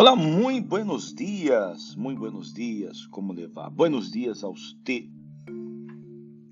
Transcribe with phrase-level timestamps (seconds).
[0.00, 3.68] Olá, muito buenos dias, muito buenos dias, como levar?
[3.68, 5.10] Buenos dias a você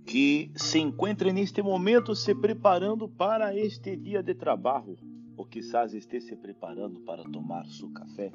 [0.04, 4.96] que se encontra neste momento se preparando para este dia de trabalho,
[5.37, 8.32] ou quizás esteja se preparando para tomar seu café.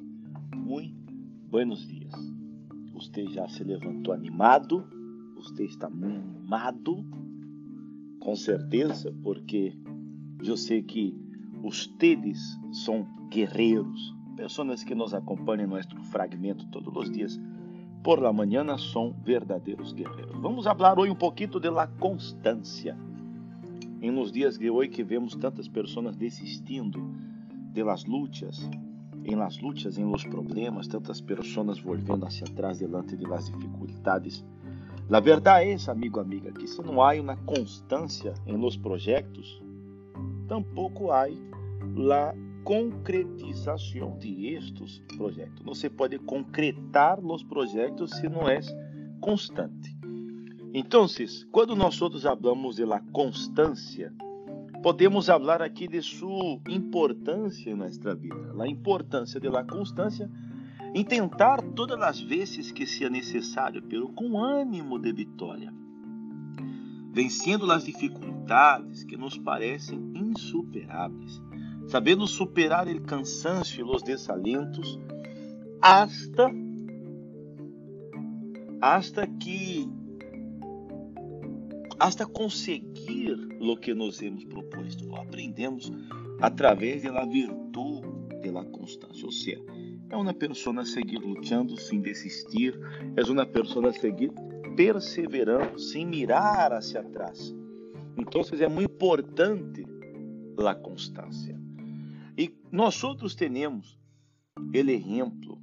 [0.56, 1.14] Muito
[1.50, 2.14] buenos dias.
[2.94, 4.88] Você já se levantou animado?
[5.36, 7.06] Você está muito animado?
[8.22, 9.78] Com certeza, porque
[10.42, 11.14] eu sei que
[11.62, 12.40] vocês
[12.72, 17.40] são guerreiros Pessoas que nos acompanham em nosso fragmento todos os dias
[18.04, 20.36] por la mañana são verdadeiros guerreiros.
[20.42, 22.98] Vamos falar hoje um pouquinho de la constância.
[24.02, 27.00] Em nos dias de hoje que vemos tantas pessoas desistindo
[27.72, 28.68] de las lutas,
[29.24, 34.44] em las lutas, em los problemas, tantas pessoas voltando hacia atrás delante de las dificuldades.
[35.12, 39.62] La verdade essa, amigo, amiga, que se não há uma constância em los projetos,
[40.48, 41.28] tampouco há
[41.98, 42.34] la
[42.64, 45.66] concretização de estes projetos.
[45.66, 48.62] Você pode concretar os projetos se não é
[49.20, 49.94] constante.
[50.74, 51.06] Então,
[51.52, 54.14] quando nós outros falamos de la constância,
[54.82, 58.56] podemos falar aqui de sua importância em nossa vida.
[58.58, 60.32] A importância de la constância
[60.94, 65.74] em tentar todas as vezes que seja necessário, pero com ânimo de vitória,
[67.12, 71.42] vencendo as dificuldades que nos parecem insuperáveis
[71.92, 74.98] sabendo superar o cansancio e os desalentos,
[75.82, 76.50] hasta
[78.80, 79.88] hasta que
[82.00, 85.06] hasta conseguir lo que nos hemos proposto.
[85.06, 85.92] Lo aprendemos
[86.40, 89.26] através da virtude da constância.
[89.26, 89.62] Ou seja,
[90.12, 92.78] é uma pessoa seguir lutando sem desistir,
[93.16, 94.32] é uma pessoa seguir
[94.76, 97.56] perseverando sem mirar hacia atrás.
[98.18, 99.86] Então, é muito importante
[100.58, 101.58] a constância.
[102.38, 103.98] E nós outros temos
[104.74, 105.58] ele exemplo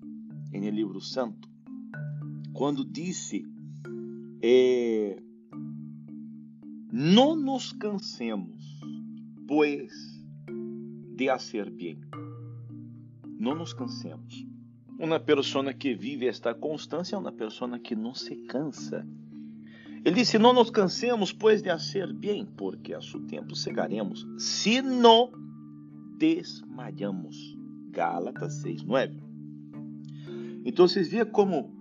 [0.53, 1.49] no livro santo
[2.55, 3.45] quando disse
[4.43, 5.17] é,
[6.91, 8.81] não nos cansemos
[9.47, 9.93] pois
[11.17, 12.01] de fazer bem
[13.39, 14.47] não nos cansemos
[14.99, 19.07] uma pessoa que vive esta constância é uma pessoa que não se cansa
[20.05, 24.81] ele disse não nos cansemos pois de fazer bem porque a seu tempo chegaremos se
[24.81, 25.31] não
[26.19, 27.57] desmayamos.
[27.91, 29.23] Gálatas 6, 9.
[30.65, 31.73] Então, vocês veem como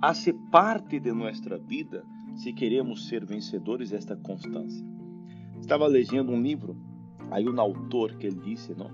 [0.00, 2.04] hace parte de nossa vida
[2.36, 4.86] se queremos ser vencedores desta constância.
[5.60, 6.76] Estava lendo um livro,
[7.30, 8.90] aí um autor que ele disse, não,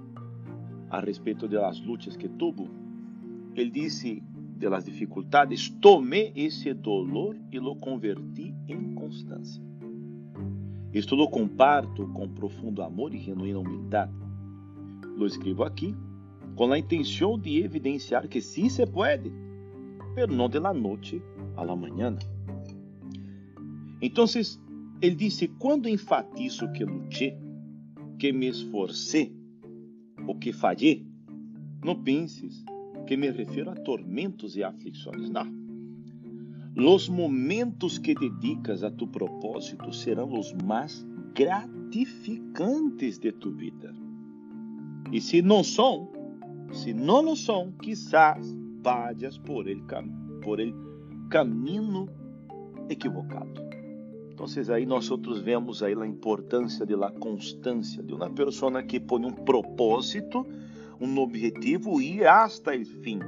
[0.90, 2.68] a respeito das lutas que tuvo,
[3.54, 4.22] ele disse
[4.56, 9.62] de las dificuldades, tomei esse dolor e lo converti em constância.
[10.92, 14.12] Isto lo comparto com profundo amor e genuína humildade
[15.18, 15.94] lo escribo aqui
[16.54, 19.32] com a intenção de evidenciar que sim se pode,
[20.14, 21.22] pero não de la noche
[21.56, 22.18] a la mañana.
[24.00, 24.24] Então,
[25.00, 27.36] ele disse: quando enfatizo que lutei,
[28.18, 29.36] que me esforcei,
[30.28, 31.06] ou que falhei,
[31.82, 32.62] não penses
[33.06, 35.50] que me refiro a tormentos e aflições, não.
[36.76, 43.94] Los momentos que dedicas a tu propósito serão os mais gratificantes de tu vida.
[45.10, 46.12] E se não são,
[46.72, 49.82] se não lo são, quizás vayas por el,
[50.42, 50.74] por el
[51.30, 52.06] caminho
[52.90, 53.67] equivocado.
[54.40, 59.26] Então, aí nós outros vemos aí a importância da constância de uma pessoa que põe
[59.26, 60.46] um propósito,
[61.00, 63.18] um objetivo e hasta o fim.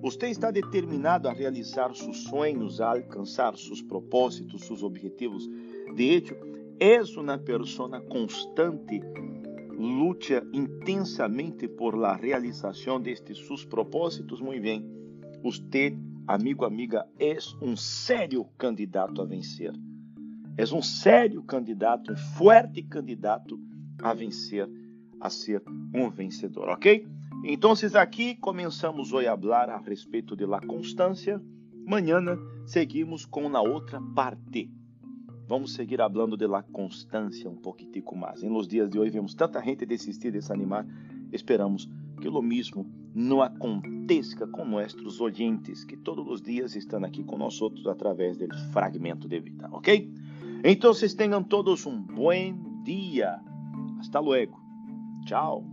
[0.00, 5.48] Você está determinado a realizar seus sonhos, a alcançar seus propósitos, seus objetivos.
[5.94, 6.34] De hecho,
[6.80, 9.00] és uma pessoa constante
[9.78, 14.84] luta intensamente por la realização destes seus propósitos, muito bem.
[15.40, 19.72] Você, amigo, amiga, é um sério candidato a vencer.
[20.56, 23.58] É um sério candidato, um forte candidato
[24.02, 24.68] a vencer,
[25.20, 25.62] a ser
[25.94, 27.06] um vencedor, ok?
[27.44, 31.42] Então, aqui começamos hoje a falar a respeito de la constância.
[31.86, 32.20] Amanhã
[32.66, 34.70] seguimos com a outra parte.
[35.48, 38.42] Vamos seguir falando de la constância um pouquitico mais.
[38.42, 40.86] Em los dias de hoje vemos tanta gente desistir, desanimar.
[41.32, 41.88] Esperamos
[42.20, 47.72] que o mesmo não aconteça com nossos oyentes, que todos os dias estão aqui conosco
[47.88, 50.12] através do fragmento de vida, ok?
[50.64, 53.40] Então, tenham todos um bom dia.
[53.98, 54.60] Hasta luego.
[55.24, 55.64] Tchau.